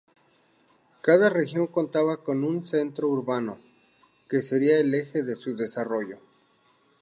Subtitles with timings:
[1.03, 3.59] Cada región contaba con un centro urbano
[4.27, 6.17] que sería el eje de su desarrollo.